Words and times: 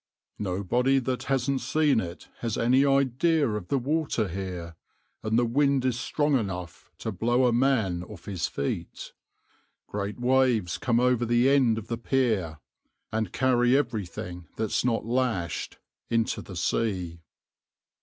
\par 0.39 0.55
"Nobody 0.55 0.97
that 0.97 1.25
hasn't 1.25 1.61
seen 1.61 1.99
it 1.99 2.27
has 2.39 2.57
any 2.57 2.83
idea 2.83 3.47
of 3.47 3.67
the 3.67 3.77
water 3.77 4.29
here, 4.29 4.75
and 5.21 5.37
the 5.37 5.45
wind 5.45 5.85
is 5.85 5.99
strong 5.99 6.35
enough 6.39 6.89
to 6.97 7.11
blow 7.11 7.45
a 7.45 7.53
man 7.53 8.01
off 8.05 8.25
his 8.25 8.47
feet. 8.47 9.13
Great 9.85 10.19
waves 10.19 10.79
come 10.79 10.99
over 10.99 11.23
the 11.23 11.51
end 11.51 11.77
of 11.77 11.85
the 11.87 11.99
pier, 11.99 12.57
and 13.11 13.31
carry 13.31 13.77
everything, 13.77 14.47
that's 14.55 14.83
not 14.83 15.05
lashed, 15.05 15.77
into 16.09 16.41
the 16.41 16.55
sea. 16.55 17.21